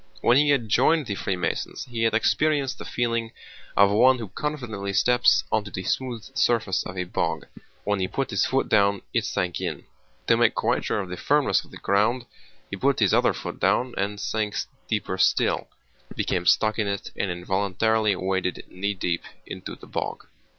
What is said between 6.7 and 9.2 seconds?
of a bog. When he put his foot down